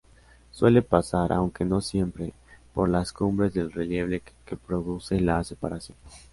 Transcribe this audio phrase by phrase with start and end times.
[0.49, 2.33] Suele pasar, aunque no siempre,
[2.73, 5.95] por las cumbres del relieve que produce la separación.